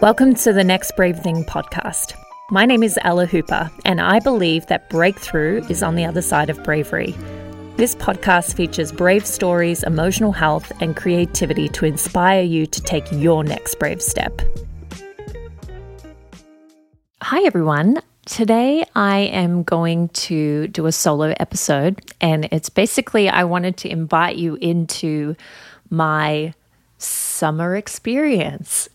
[0.00, 2.14] Welcome to the Next Brave Thing podcast.
[2.50, 6.50] My name is Ella Hooper, and I believe that breakthrough is on the other side
[6.50, 7.14] of bravery.
[7.76, 13.44] This podcast features brave stories, emotional health, and creativity to inspire you to take your
[13.44, 14.40] next brave step.
[17.20, 18.00] Hi, everyone.
[18.24, 23.90] Today, I am going to do a solo episode, and it's basically I wanted to
[23.90, 25.36] invite you into
[25.90, 26.54] my
[27.04, 28.88] summer experience.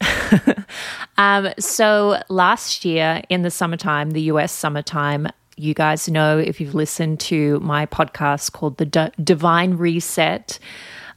[1.17, 6.75] um, so, last year in the summertime, the US summertime, you guys know if you've
[6.75, 10.59] listened to my podcast called The D- Divine Reset.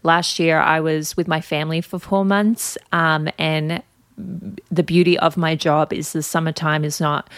[0.02, 3.82] Last year, I was with my family for four months, um, and
[4.70, 7.28] the beauty of my job is the summertime is not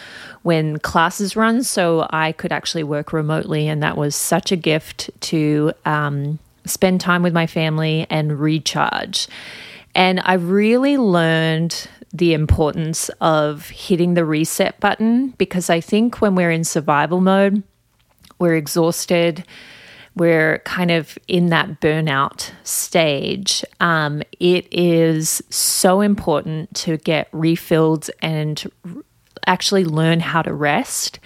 [0.42, 5.10] when classes run, so I could actually work remotely, and that was such a gift
[5.22, 9.28] to um, spend time with my family and recharge.
[9.94, 16.34] And I really learned the importance of hitting the reset button because I think when
[16.34, 17.62] we're in survival mode,
[18.38, 19.44] we're exhausted,
[20.14, 23.64] we're kind of in that burnout stage.
[23.80, 28.70] Um, it is so important to get refilled and
[29.46, 31.18] actually learn how to rest.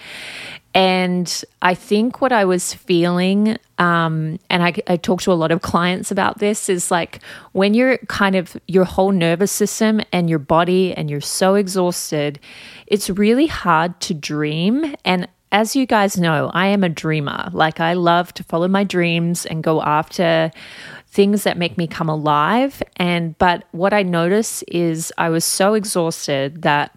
[0.77, 5.51] And I think what I was feeling, um, and I, I talk to a lot
[5.51, 7.19] of clients about this, is like
[7.53, 12.39] when you're kind of your whole nervous system and your body and you're so exhausted,
[12.85, 14.93] it's really hard to dream.
[15.03, 17.49] And as you guys know, I am a dreamer.
[17.53, 20.51] Like I love to follow my dreams and go after
[21.07, 22.83] things that make me come alive.
[22.97, 26.95] And but what I notice is I was so exhausted that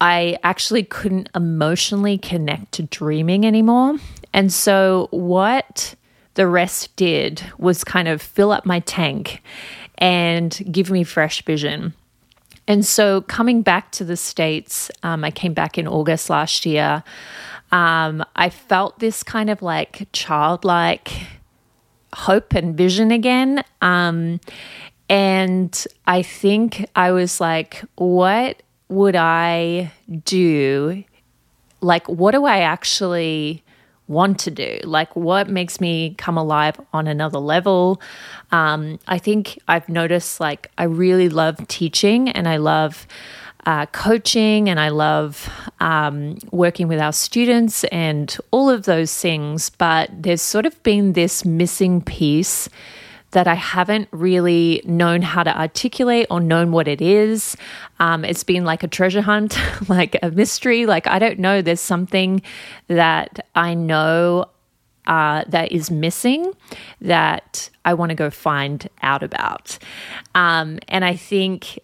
[0.00, 3.96] I actually couldn't emotionally connect to dreaming anymore.
[4.32, 5.94] And so, what
[6.34, 9.42] the rest did was kind of fill up my tank
[9.98, 11.92] and give me fresh vision.
[12.66, 17.02] And so, coming back to the States, um, I came back in August last year.
[17.72, 21.10] Um, I felt this kind of like childlike
[22.14, 23.62] hope and vision again.
[23.82, 24.40] Um,
[25.08, 29.92] and I think I was like, what would I
[30.24, 31.04] do?
[31.80, 33.62] Like, what do I actually
[34.08, 34.80] want to do?
[34.82, 38.02] Like, what makes me come alive on another level?
[38.50, 43.06] Um, I think I've noticed, like, I really love teaching and I love.
[43.66, 49.68] Uh, coaching and I love um, working with our students and all of those things.
[49.68, 52.70] But there's sort of been this missing piece
[53.32, 57.56] that I haven't really known how to articulate or known what it is.
[57.98, 59.56] Um, it's been like a treasure hunt,
[59.88, 60.86] like a mystery.
[60.86, 61.62] Like, I don't know.
[61.62, 62.42] There's something
[62.88, 64.46] that I know
[65.06, 66.52] uh, that is missing
[67.00, 69.78] that I want to go find out about.
[70.34, 71.78] Um, and I think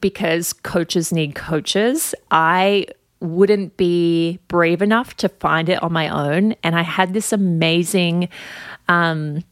[0.00, 2.86] because coaches need coaches, I
[3.20, 6.54] wouldn't be brave enough to find it on my own.
[6.62, 8.28] And I had this amazing.
[8.88, 9.44] Um,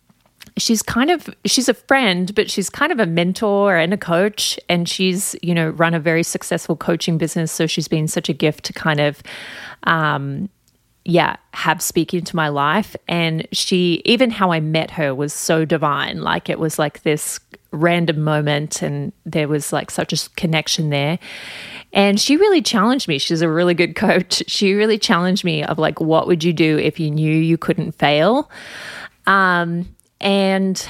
[0.60, 4.58] she's kind of she's a friend but she's kind of a mentor and a coach.
[4.68, 7.50] And she's you know run a very successful coaching business.
[7.52, 9.22] So she's been such a gift to kind of
[9.84, 10.48] um
[11.04, 12.94] yeah have speak into my life.
[13.08, 16.22] And she even how i met her was so divine.
[16.22, 17.40] Like it was like this
[17.72, 21.18] random moment and there was like such a connection there.
[21.92, 23.18] And she really challenged me.
[23.18, 24.42] She's a really good coach.
[24.48, 27.92] She really challenged me of like what would you do if you knew you couldn't
[27.92, 28.50] fail?
[29.26, 29.88] Um
[30.20, 30.86] and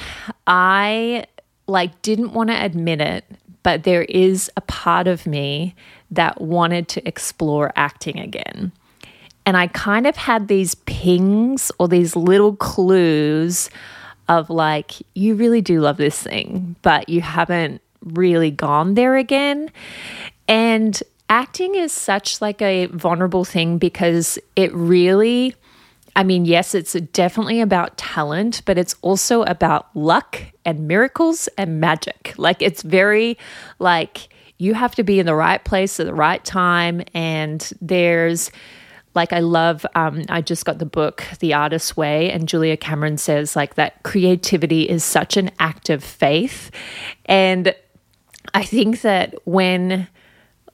[0.47, 1.25] I
[1.67, 3.25] like didn't want to admit it,
[3.63, 5.75] but there is a part of me
[6.11, 8.71] that wanted to explore acting again.
[9.45, 13.69] And I kind of had these pings or these little clues
[14.27, 19.71] of like, you really do love this thing, but you haven't really gone there again.
[20.47, 25.55] And acting is such like a vulnerable thing because it really
[26.15, 31.79] I mean, yes, it's definitely about talent, but it's also about luck and miracles and
[31.79, 32.33] magic.
[32.37, 33.37] Like, it's very
[33.79, 34.27] like
[34.57, 37.01] you have to be in the right place at the right time.
[37.13, 38.51] And there's,
[39.15, 43.17] like, I love, um, I just got the book, The Artist's Way, and Julia Cameron
[43.17, 46.71] says, like, that creativity is such an act of faith.
[47.25, 47.73] And
[48.53, 50.07] I think that when,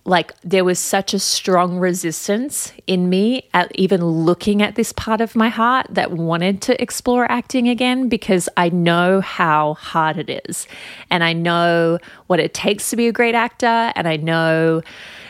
[0.07, 5.19] like there was such a strong resistance in me at even looking at this part
[5.19, 10.41] of my heart that wanted to explore acting again because I know how hard it
[10.47, 10.65] is.
[11.11, 13.91] And I know what it takes to be a great actor.
[13.97, 14.81] And I know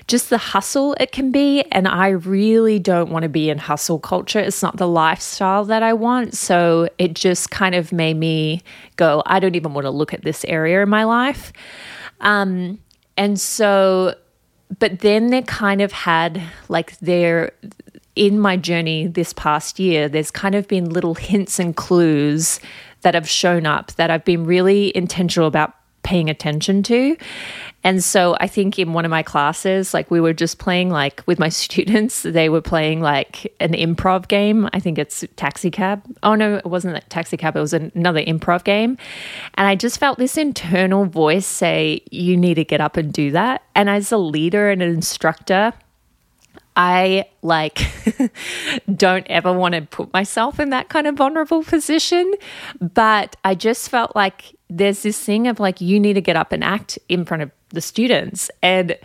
[0.08, 1.64] just the hustle it can be.
[1.72, 4.40] And I really don't want to be in hustle culture.
[4.40, 6.36] It's not the lifestyle that I want.
[6.36, 8.62] So it just kind of made me
[8.96, 11.52] go, I don't even want to look at this area in my life.
[12.22, 12.78] Um,
[13.18, 14.14] and so
[14.80, 17.52] but then they kind of had like their
[18.16, 22.60] in my journey this past year, there's kind of been little hints and clues
[23.02, 25.76] that have shown up that I've been really intentional about
[26.08, 27.18] paying attention to.
[27.84, 31.22] And so I think in one of my classes, like we were just playing, like
[31.26, 34.70] with my students, they were playing like an improv game.
[34.72, 36.02] I think it's Taxi Cab.
[36.24, 37.58] Oh, no, it wasn't that Taxi Cab.
[37.58, 38.98] It was another improv game.
[39.56, 43.32] And I just felt this internal voice say, you need to get up and do
[43.32, 43.64] that.
[43.76, 45.74] And as a leader and an instructor,
[46.78, 47.82] I like
[48.96, 52.34] don't ever want to put myself in that kind of vulnerable position.
[52.80, 56.52] But I just felt like there's this thing of like, you need to get up
[56.52, 58.50] and act in front of the students.
[58.62, 58.98] And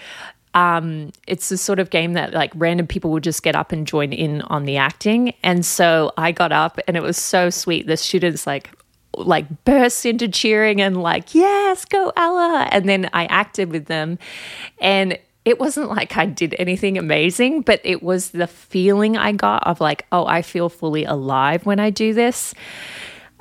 [0.54, 3.86] um, it's the sort of game that like random people would just get up and
[3.86, 5.34] join in on the acting.
[5.42, 7.86] And so I got up and it was so sweet.
[7.86, 8.70] The students like
[9.14, 14.18] like burst into cheering and like yes go ella and then i acted with them
[14.80, 19.66] and it wasn't like I did anything amazing, but it was the feeling I got
[19.66, 22.54] of like, oh, I feel fully alive when I do this.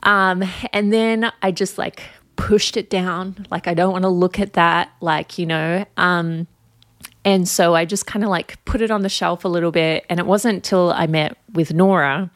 [0.04, 0.44] Um,
[0.74, 2.02] and then I just like
[2.36, 3.46] pushed it down.
[3.52, 4.92] Like, I don't want to look at that.
[5.02, 6.48] Like, you know, um,
[7.24, 10.06] and so I just kind of like put it on the shelf a little bit.
[10.10, 12.32] And it wasn't until I met with Nora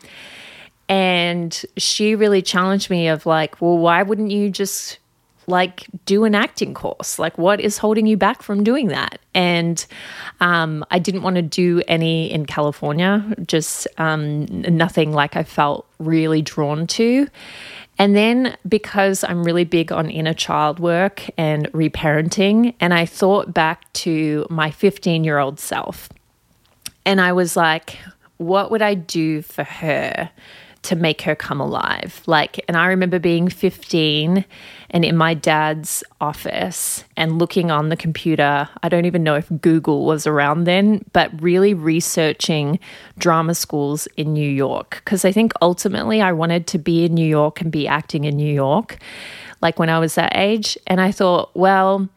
[0.88, 5.00] and she really challenged me of like, well, why wouldn't you just
[5.47, 7.19] like do an acting course?
[7.19, 9.19] Like what is holding you back from doing that?
[9.33, 9.86] And
[10.39, 15.88] um, i didn't want to do any in california just um, nothing like i felt
[16.00, 17.27] really drawn to.
[17.97, 23.53] And then because i'm really big on inner child work and reparenting and i thought
[23.53, 26.09] back to my 15 year old self
[27.06, 27.98] and i was like
[28.38, 30.30] what would i do for her
[30.85, 32.21] to make her come alive.
[32.27, 34.45] Like, and I remember being 15
[34.91, 38.69] and in my dad's office and looking on the computer.
[38.83, 42.79] I don't even know if Google was around then, but really researching
[43.17, 45.01] drama schools in New York.
[45.03, 48.38] Because I think ultimately I wanted to be in New York and be acting in
[48.38, 48.99] New York,
[49.61, 50.77] like when I was that age.
[50.85, 52.07] And I thought, well,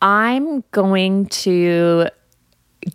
[0.00, 2.08] I'm going to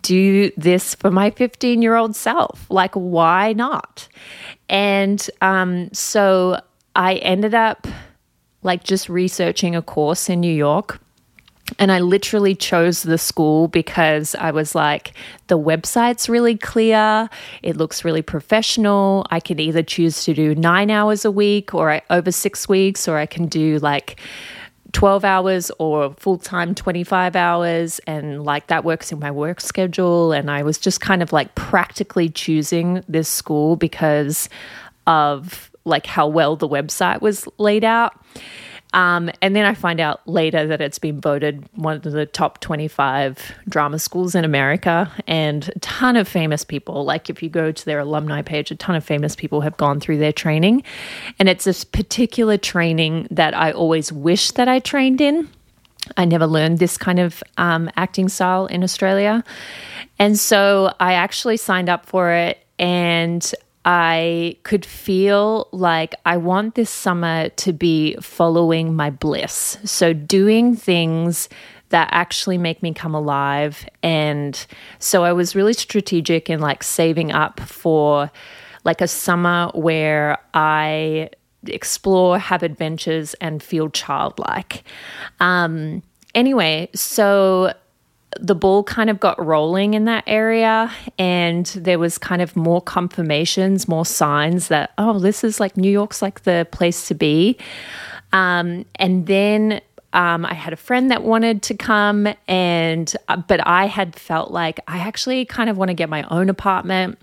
[0.02, 2.66] do this for my 15 year old self.
[2.68, 4.08] Like, why not?
[4.68, 6.60] And um, so
[6.94, 7.86] I ended up
[8.62, 11.00] like just researching a course in New York.
[11.78, 15.12] And I literally chose the school because I was like,
[15.48, 17.28] the website's really clear.
[17.62, 19.26] It looks really professional.
[19.30, 23.18] I can either choose to do nine hours a week or over six weeks, or
[23.18, 24.20] I can do like
[24.96, 27.98] 12 hours or full time 25 hours.
[28.06, 30.32] And like that works in my work schedule.
[30.32, 34.48] And I was just kind of like practically choosing this school because
[35.06, 38.18] of like how well the website was laid out.
[38.92, 42.60] Um, and then I find out later that it's been voted one of the top
[42.60, 47.04] 25 drama schools in America, and a ton of famous people.
[47.04, 50.00] Like, if you go to their alumni page, a ton of famous people have gone
[50.00, 50.82] through their training.
[51.38, 55.48] And it's this particular training that I always wish that I trained in.
[56.16, 59.42] I never learned this kind of um, acting style in Australia.
[60.18, 63.54] And so I actually signed up for it and
[63.86, 69.78] I could feel like I want this summer to be following my bliss.
[69.84, 71.48] So, doing things
[71.90, 73.88] that actually make me come alive.
[74.02, 74.66] And
[74.98, 78.28] so, I was really strategic in like saving up for
[78.84, 81.30] like a summer where I
[81.66, 84.82] explore, have adventures, and feel childlike.
[85.38, 86.02] Um,
[86.34, 87.72] anyway, so
[88.40, 92.80] the ball kind of got rolling in that area and there was kind of more
[92.80, 97.56] confirmations more signs that oh this is like new york's like the place to be.
[98.32, 99.80] Um, and then
[100.12, 104.50] um, i had a friend that wanted to come and uh, but i had felt
[104.50, 107.18] like i actually kind of want to get my own apartment.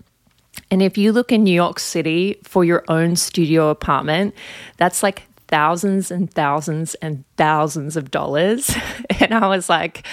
[0.70, 4.34] And if you look in New York City for your own studio apartment,
[4.76, 8.74] that's like thousands and thousands and thousands of dollars.
[9.20, 10.06] And I was like,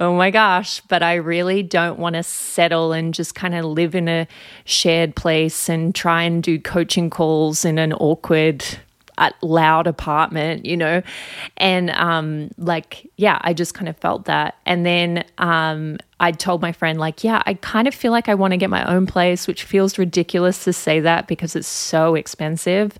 [0.00, 3.94] oh my gosh, but I really don't want to settle and just kind of live
[3.94, 4.26] in a
[4.64, 8.64] shared place and try and do coaching calls in an awkward,
[9.16, 11.02] uh, loud apartment, you know?
[11.56, 14.56] And um, like, yeah, I just kind of felt that.
[14.66, 18.34] And then um, I told my friend, like, yeah, I kind of feel like I
[18.34, 22.16] want to get my own place, which feels ridiculous to say that because it's so
[22.16, 22.98] expensive.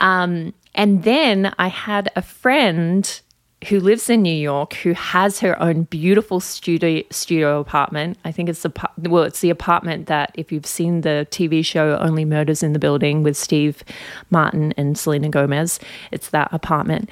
[0.00, 3.20] Um, and then I had a friend
[3.68, 8.16] who lives in New York, who has her own beautiful studio studio apartment.
[8.24, 11.98] I think it's the well, it's the apartment that if you've seen the TV show
[11.98, 13.84] Only Murders in the Building with Steve
[14.30, 15.78] Martin and Selena Gomez,
[16.10, 17.10] it's that apartment.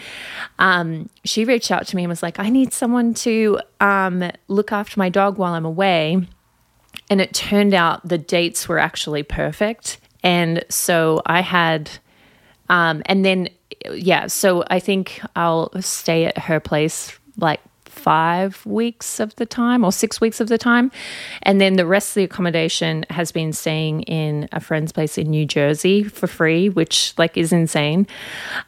[0.58, 4.72] Um, she reached out to me and was like, "I need someone to um, look
[4.72, 6.26] after my dog while I'm away."
[7.10, 11.90] And it turned out the dates were actually perfect, and so I had.
[12.68, 13.48] Um, and then
[13.92, 17.60] yeah, so I think I'll stay at her place like
[17.98, 20.90] five weeks of the time or six weeks of the time.
[21.42, 25.28] And then the rest of the accommodation has been staying in a friend's place in
[25.28, 28.06] New Jersey for free, which like is insane.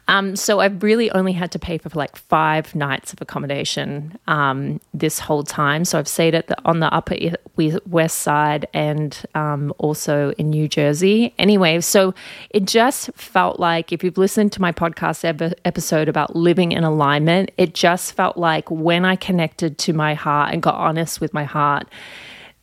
[0.07, 4.79] Um, so I've really only had to pay for like five nights of accommodation um,
[4.93, 5.85] this whole time.
[5.85, 7.15] So I've stayed at the, on the upper
[7.87, 11.33] west side and um, also in New Jersey.
[11.37, 12.13] Anyway, so
[12.49, 15.23] it just felt like if you've listened to my podcast
[15.65, 20.53] episode about living in alignment, it just felt like when I connected to my heart
[20.53, 21.87] and got honest with my heart,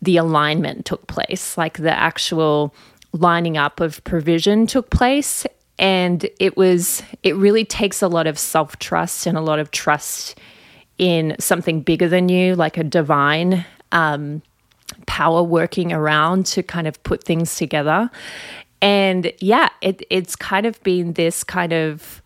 [0.03, 2.75] the alignment took place, like the actual
[3.12, 5.47] lining up of provision took place.
[5.79, 9.71] And it was, it really takes a lot of self trust and a lot of
[9.71, 10.38] trust
[10.99, 14.43] in something bigger than you, like a divine um,
[15.07, 18.11] power working around to kind of put things together.
[18.83, 22.23] And yeah, it, it's kind of been this kind of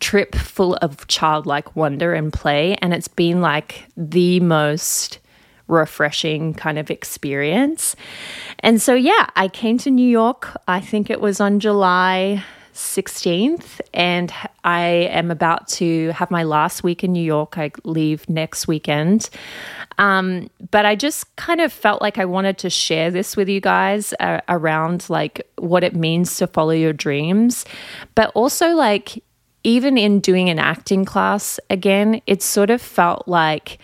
[0.00, 2.76] trip full of childlike wonder and play.
[2.76, 5.18] And it's been like the most
[5.68, 7.94] refreshing kind of experience.
[8.60, 12.42] And so, yeah, I came to New York, I think it was on July
[12.78, 14.80] 16th, and I
[15.10, 17.58] am about to have my last week in New York.
[17.58, 19.30] I leave next weekend.
[19.98, 23.60] Um, but I just kind of felt like I wanted to share this with you
[23.60, 27.64] guys uh, around like what it means to follow your dreams,
[28.14, 29.24] but also like
[29.68, 33.78] even in doing an acting class again, it sort of felt like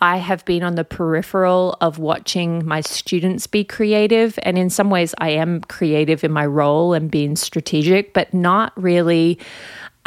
[0.00, 4.38] I have been on the peripheral of watching my students be creative.
[4.42, 8.72] And in some ways, I am creative in my role and being strategic, but not
[8.80, 9.38] really.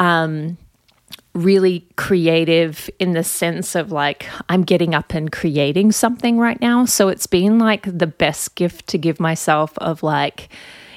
[0.00, 0.58] Um,
[1.34, 6.84] really creative in the sense of like I'm getting up and creating something right now.
[6.84, 10.50] So it's been like the best gift to give myself of like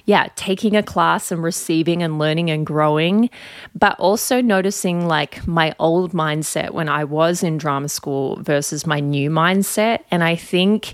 [0.06, 3.30] yeah, taking a class and receiving and learning and growing,
[3.74, 9.00] but also noticing like my old mindset when I was in drama school versus my
[9.00, 10.04] new mindset.
[10.12, 10.94] And I think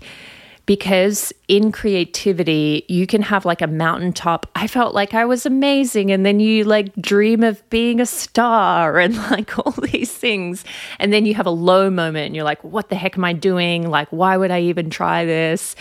[0.65, 4.49] because in creativity, you can have like a mountaintop.
[4.55, 6.09] I felt like I was amazing.
[6.09, 10.63] And then you like dream of being a star and like all these things.
[10.97, 13.33] And then you have a low moment and you're like, what the heck am I
[13.33, 13.89] doing?
[13.89, 15.75] Like, why would I even try this?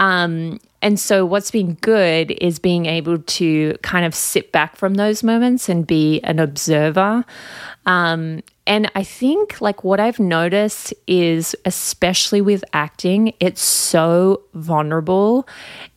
[0.00, 4.94] Um, and so, what's been good is being able to kind of sit back from
[4.94, 7.24] those moments and be an observer.
[7.86, 15.03] Um, and I think, like, what I've noticed is, especially with acting, it's so vulnerable.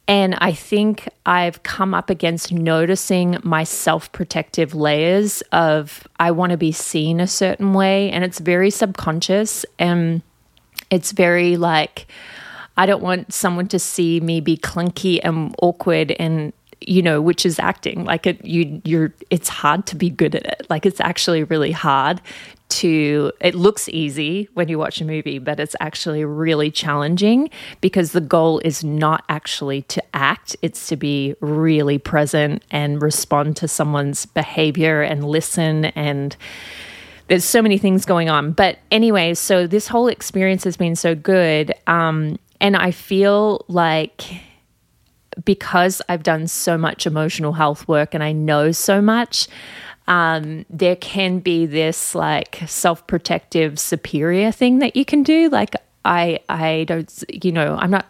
[0.08, 6.52] And I think I've come up against noticing my self protective layers of I want
[6.52, 8.10] to be seen a certain way.
[8.12, 9.66] And it's very subconscious.
[9.78, 10.22] And
[10.90, 12.08] it's very like,
[12.78, 17.46] I don't want someone to see me be clunky and awkward and you know which
[17.46, 18.06] is acting.
[18.06, 20.68] Like it you you're it's hard to be good at it.
[20.70, 22.22] Like it's actually really hard
[22.70, 27.50] to it looks easy when you watch a movie but it's actually really challenging
[27.82, 30.56] because the goal is not actually to act.
[30.62, 36.36] It's to be really present and respond to someone's behavior and listen and
[37.28, 38.52] there's so many things going on.
[38.52, 44.24] But anyway so this whole experience has been so good um and I feel like
[45.46, 49.48] because I've done so much emotional health work and I know so much,
[50.08, 55.50] um, there can be this like self protective superior thing that you can do.
[55.50, 58.06] Like, I, I don't, you know, I'm not,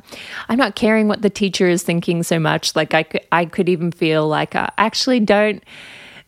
[0.49, 2.75] I'm not caring what the teacher is thinking so much.
[2.75, 5.63] Like, I could, I could even feel like I actually don't,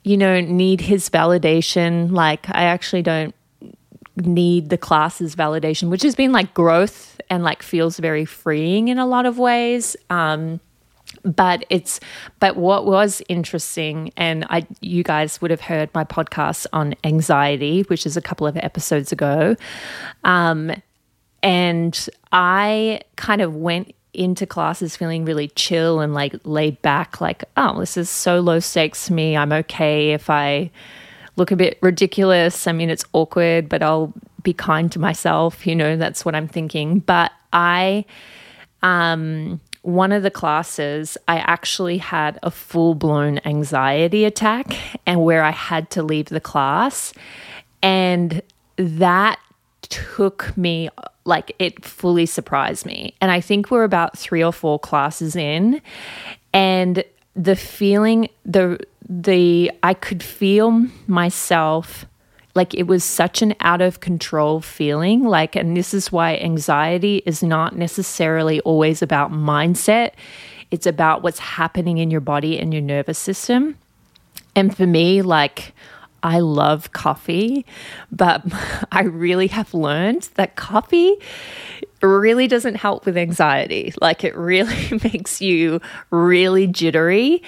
[0.03, 2.11] you know, need his validation.
[2.11, 3.35] Like, I actually don't
[4.15, 8.97] need the class's validation, which has been like growth and like feels very freeing in
[8.97, 9.95] a lot of ways.
[10.09, 10.59] Um,
[11.23, 11.99] but it's
[12.39, 17.81] but what was interesting and i you guys would have heard my podcast on anxiety
[17.83, 19.55] which is a couple of episodes ago
[20.23, 20.71] um,
[21.43, 27.43] and i kind of went into classes feeling really chill and like laid back like
[27.57, 30.69] oh this is so low stakes to me i'm okay if i
[31.39, 32.67] look a bit ridiculous.
[32.67, 35.65] I mean, it's awkward, but I'll be kind to myself.
[35.65, 36.99] You know, that's what I'm thinking.
[36.99, 38.05] But I,
[38.83, 45.43] um, one of the classes, I actually had a full blown anxiety attack and where
[45.43, 47.13] I had to leave the class.
[47.81, 48.41] And
[48.77, 49.39] that
[49.83, 50.89] took me
[51.25, 53.15] like it fully surprised me.
[53.21, 55.81] And I think we're about 3 or 4 classes in
[56.53, 57.03] and
[57.35, 62.05] the feeling the the I could feel myself
[62.59, 67.23] like it was such an out of control feeling like and this is why anxiety
[67.25, 70.11] is not necessarily always about mindset
[70.69, 73.77] it's about what's happening in your body and your nervous system
[74.57, 75.73] and for me like
[76.21, 77.65] I love coffee,
[78.11, 78.43] but
[78.91, 81.15] I really have learned that coffee
[82.01, 83.93] really doesn't help with anxiety.
[84.01, 87.41] Like it really makes you really jittery.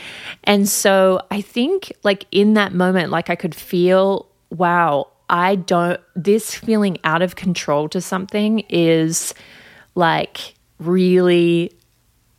[0.45, 5.99] And so I think, like, in that moment, like I could feel, wow, I don't,
[6.15, 9.33] this feeling out of control to something is
[9.95, 11.71] like really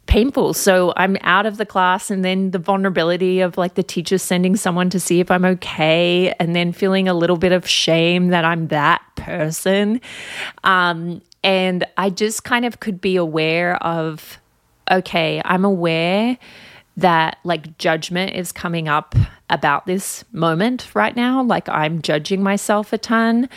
[0.07, 0.53] painful.
[0.53, 4.57] So I'm out of the class, and then the vulnerability of like the teacher sending
[4.57, 8.45] someone to see if I'm okay, and then feeling a little bit of shame that
[8.45, 10.03] I'm that person.
[10.65, 14.39] Um, and I just kind of could be aware of,
[14.91, 16.37] okay, I'm aware
[16.97, 19.15] that like judgment is coming up
[19.49, 21.43] about this moment right now.
[21.43, 23.49] Like I'm judging myself a ton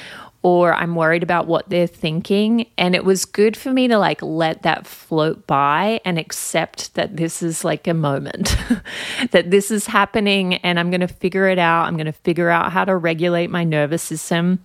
[0.46, 2.68] or I'm worried about what they're thinking.
[2.78, 7.18] And it was good for me to like let that float by and accept that
[7.18, 8.56] this is like a moment,
[9.32, 11.88] that this is happening and I'm going to figure it out.
[11.88, 14.60] I'm going to figure out how to regulate my nervous system.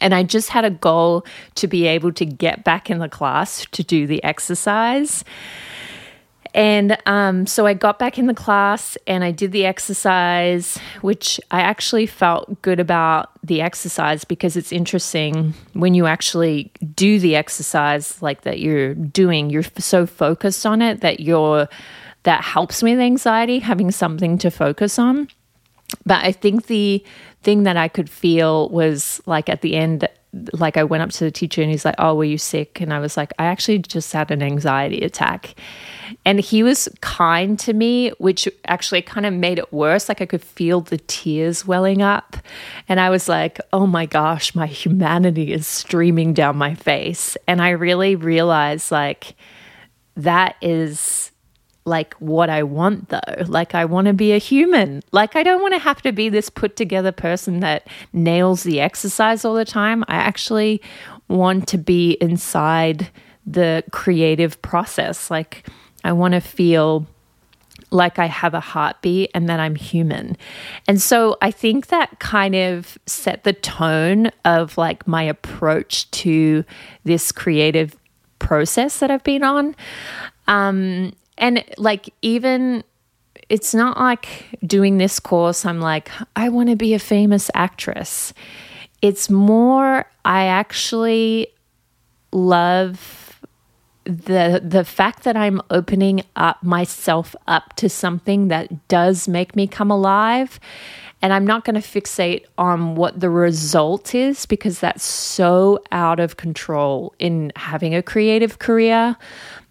[0.00, 3.66] And I just had a goal to be able to get back in the class
[3.72, 5.24] to do the exercise.
[6.54, 11.40] And um, so I got back in the class and I did the exercise, which
[11.50, 17.36] I actually felt good about the exercise because it's interesting when you actually do the
[17.36, 21.68] exercise like that you're doing, you're so focused on it that you're
[22.24, 25.28] that helps with anxiety, having something to focus on.
[26.04, 27.04] But I think the
[27.42, 30.08] thing that I could feel was like at the end,
[30.52, 32.80] like I went up to the teacher and he's like, Oh, were you sick?
[32.80, 35.54] And I was like, I actually just had an anxiety attack.
[36.24, 40.08] And he was kind to me, which actually kind of made it worse.
[40.08, 42.36] Like I could feel the tears welling up.
[42.88, 47.36] And I was like, oh my gosh, my humanity is streaming down my face.
[47.46, 49.34] And I really realized, like,
[50.16, 51.30] that is
[51.88, 53.20] like what I want though.
[53.46, 55.02] Like I want to be a human.
[55.10, 58.80] Like I don't want to have to be this put together person that nails the
[58.80, 60.04] exercise all the time.
[60.06, 60.80] I actually
[61.28, 63.10] want to be inside
[63.46, 65.30] the creative process.
[65.30, 65.66] Like
[66.04, 67.06] I want to feel
[67.90, 70.36] like I have a heartbeat and that I'm human.
[70.86, 76.64] And so I think that kind of set the tone of like my approach to
[77.04, 77.96] this creative
[78.38, 79.74] process that I've been on.
[80.46, 82.84] Um, and like, even
[83.48, 88.34] it's not like doing this course, I'm like, I want to be a famous actress.
[89.00, 91.48] It's more, I actually
[92.32, 93.40] love
[94.04, 99.66] the the fact that I'm opening up myself up to something that does make me
[99.66, 100.58] come alive
[101.20, 106.20] and I'm not going to fixate on what the result is because that's so out
[106.20, 109.16] of control in having a creative career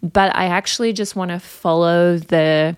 [0.02, 2.76] but I actually just want to follow the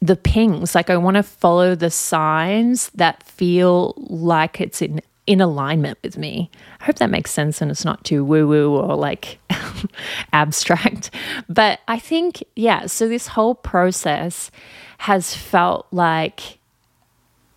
[0.00, 5.40] the pings like I want to follow the signs that feel like it's in in
[5.40, 6.50] alignment with me.
[6.80, 9.38] I hope that makes sense and it's not too woo woo or like
[10.32, 11.10] abstract.
[11.48, 14.50] But I think, yeah, so this whole process
[14.98, 16.58] has felt like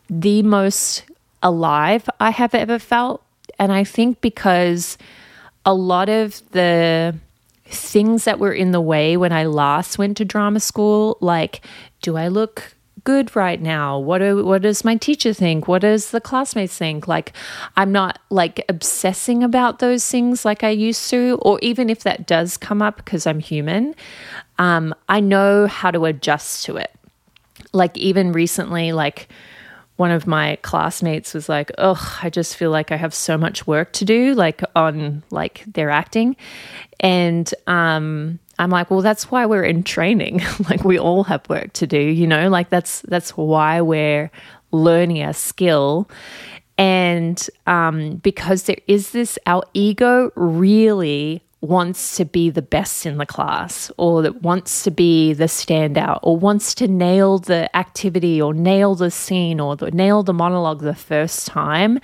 [0.10, 1.04] the most
[1.42, 3.24] alive I have ever felt.
[3.60, 4.98] And I think because
[5.66, 7.16] a lot of the
[7.66, 11.62] things that were in the way when I last went to drama school, like,
[12.02, 13.98] do I look good right now?
[14.00, 15.68] What do, what does my teacher think?
[15.68, 17.08] What does the classmates think?
[17.08, 17.34] Like
[17.78, 22.26] I'm not like obsessing about those things like I used to or even if that
[22.26, 23.96] does come up because I'm human,
[24.58, 26.92] um, I know how to adjust to it.
[27.74, 29.30] Like even recently like
[29.98, 33.66] one of my classmates was like, "Oh, I just feel like I have so much
[33.66, 36.36] work to do like on like their acting."
[37.00, 40.42] And um I'm like, well, that's why we're in training.
[40.70, 44.32] like we all have work to do, you know, like that's that's why we're
[44.72, 46.10] learning a skill.
[46.78, 53.18] And um, because there is this, our ego really wants to be the best in
[53.18, 58.42] the class or that wants to be the standout or wants to nail the activity
[58.42, 62.00] or nail the scene or the, nail the monologue the first time.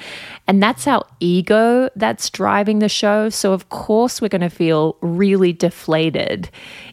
[0.47, 3.30] And that's our ego that's driving the show.
[3.30, 6.50] So, of course, we're going to feel really deflated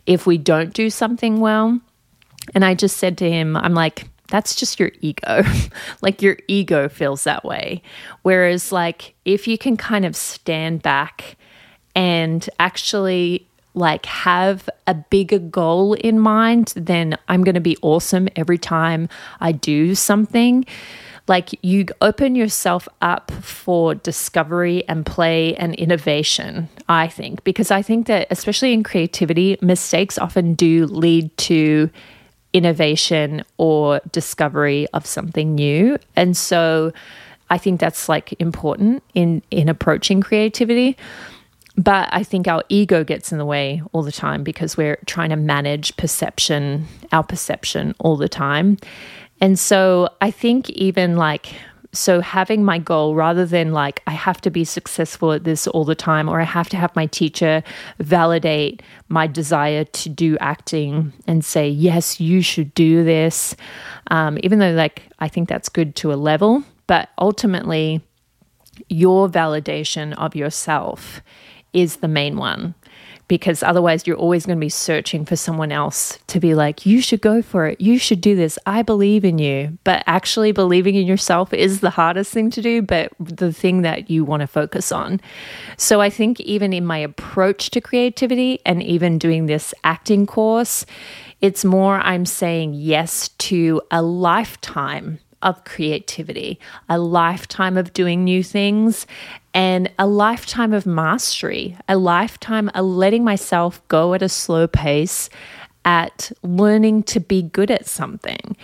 [0.06, 1.80] if we don't do something well.
[2.54, 5.42] And I just said to him, I'm like, that's just your ego.
[6.02, 7.82] like your ego feels that way.
[8.22, 11.37] Whereas, like, if you can kind of stand back
[11.94, 18.28] and actually like have a bigger goal in mind, then I'm going to be awesome
[18.36, 19.08] every time
[19.40, 20.64] I do something.
[21.28, 27.82] Like you open yourself up for discovery and play and innovation, I think, because I
[27.82, 31.90] think that, especially in creativity, mistakes often do lead to
[32.54, 35.98] innovation or discovery of something new.
[36.16, 36.92] And so
[37.50, 40.96] I think that's like important in in approaching creativity.
[41.78, 45.30] But I think our ego gets in the way all the time because we're trying
[45.30, 48.78] to manage perception, our perception all the time.
[49.40, 51.54] And so I think even like
[51.92, 55.84] so having my goal rather than like I have to be successful at this all
[55.84, 57.62] the time or I have to have my teacher
[57.98, 63.56] validate my desire to do acting and say yes you should do this
[64.10, 68.02] um, even though like I think that's good to a level but ultimately
[68.90, 71.22] your validation of yourself
[71.72, 72.74] is the main one
[73.28, 77.00] because otherwise you're always going to be searching for someone else to be like, you
[77.02, 77.80] should go for it.
[77.80, 78.58] You should do this.
[78.64, 79.78] I believe in you.
[79.84, 84.10] But actually, believing in yourself is the hardest thing to do, but the thing that
[84.10, 85.20] you want to focus on.
[85.76, 90.86] So I think even in my approach to creativity and even doing this acting course,
[91.42, 98.42] it's more I'm saying yes to a lifetime of creativity, a lifetime of doing new
[98.42, 99.06] things,
[99.54, 105.30] and a lifetime of mastery, a lifetime of letting myself go at a slow pace
[105.84, 108.56] at learning to be good at something.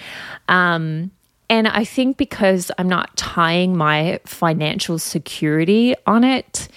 [0.48, 1.10] Um,
[1.48, 6.68] and I think because I'm not tying my financial security on it,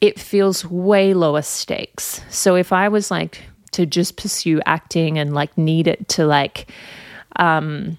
[0.00, 2.20] it feels way lower stakes.
[2.30, 6.70] So if I was like to just pursue acting and like need it to like,
[7.36, 7.96] um,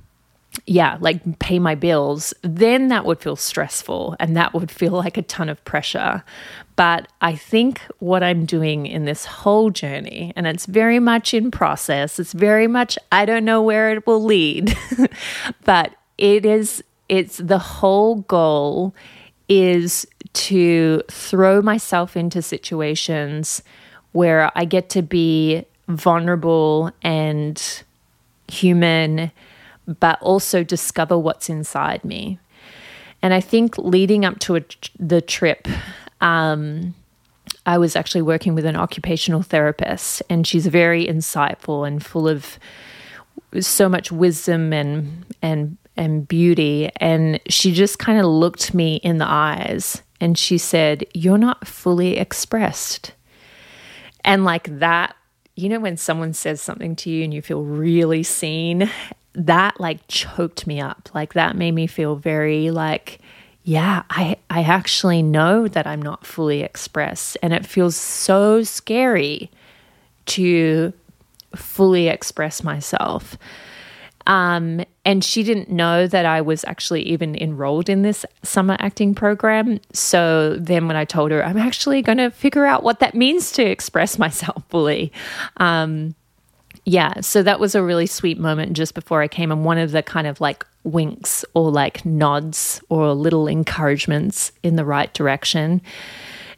[0.66, 5.18] yeah, like pay my bills, then that would feel stressful and that would feel like
[5.18, 6.24] a ton of pressure.
[6.76, 11.52] But I think what I'm doing in this whole journey, and it's very much in
[11.52, 14.78] process, it's very much, I don't know where it will lead,
[15.66, 18.94] but it is, it's the whole goal
[19.48, 23.62] is to throw myself into situations
[24.12, 27.62] where I get to be vulnerable and
[28.48, 29.32] human
[29.88, 32.40] but also discover what's inside me.
[33.22, 34.62] And I think leading up to a,
[35.00, 35.68] the trip,
[36.22, 36.94] um,
[37.66, 42.60] I was actually working with an occupational therapist, and she's very insightful and full of
[43.60, 46.92] so much wisdom and and and beauty.
[46.98, 51.68] And she just kind of looked me in the eyes and she said, "You're not
[51.68, 53.14] fully expressed."
[54.24, 55.16] And like that,
[55.56, 58.90] you know, when someone says something to you and you feel really seen
[59.36, 61.10] that like choked me up.
[61.14, 63.20] Like that made me feel very like,
[63.64, 67.38] yeah, I, I actually know that I'm not fully expressed.
[67.42, 69.52] And it feels so scary
[70.28, 70.94] to
[71.56, 73.38] fully express myself.
[74.28, 79.14] Um, and she didn't know that I was actually even enrolled in this summer acting
[79.14, 79.80] program.
[79.94, 83.52] So then, when I told her, I'm actually going to figure out what that means
[83.54, 85.12] to express myself fully,
[85.58, 86.16] um,
[86.86, 89.92] yeah, so that was a really sweet moment just before I came, and one of
[89.92, 95.82] the kind of like winks or like nods or little encouragements in the right direction.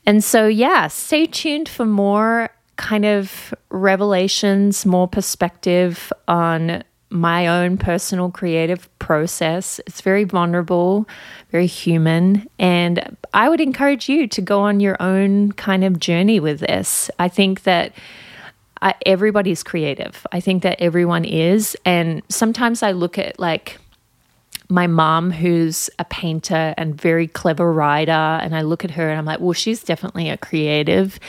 [0.06, 7.78] And so, yeah, stay tuned for more kind of revelations, more perspective on my own
[7.78, 9.80] personal creative process.
[9.88, 11.08] It's very vulnerable,
[11.52, 12.48] very human.
[12.60, 17.10] And I would encourage you to go on your own kind of journey with this.
[17.18, 17.94] I think that
[18.82, 20.26] I, everybody's creative.
[20.32, 21.76] I think that everyone is.
[21.86, 23.80] And sometimes I look at like
[24.70, 29.18] my mom, who's a painter and very clever writer, and I look at her and
[29.18, 31.20] I'm like, well, she's definitely a creative.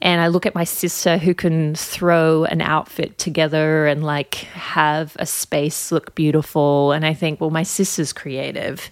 [0.00, 5.16] And I look at my sister who can throw an outfit together and like have
[5.20, 6.90] a space look beautiful.
[6.90, 8.90] And I think, well, my sister's creative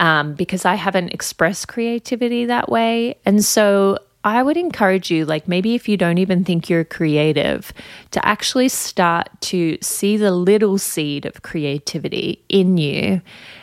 [0.00, 3.16] um, because I haven't expressed creativity that way.
[3.24, 7.72] And so I would encourage you, like maybe if you don't even think you're creative,
[8.12, 13.20] to actually start to see the little seed of creativity in you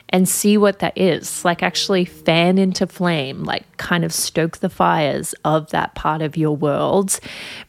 [0.09, 1.43] and see what that is.
[1.43, 6.37] Like actually fan into flame, like kind of stoke the fires of that part of
[6.37, 7.19] your world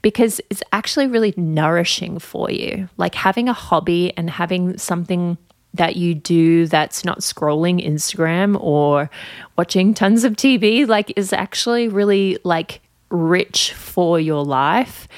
[0.02, 2.90] because it's actually really nourishing for you.
[2.98, 5.38] Like having a hobby and having something
[5.74, 9.10] that you do that's not scrolling Instagram or
[9.56, 12.80] watching tons of TV like is actually really like
[13.10, 15.08] rich for your life.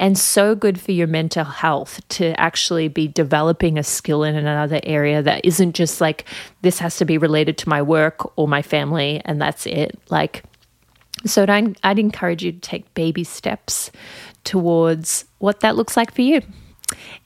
[0.00, 4.80] and so good for your mental health to actually be developing a skill in another
[4.84, 6.24] area that isn't just like
[6.62, 9.98] this has to be related to my work or my family and that's it.
[10.08, 10.44] Like,
[11.26, 13.90] so I'd, I'd encourage you to take baby steps
[14.44, 16.42] towards what that looks like for you.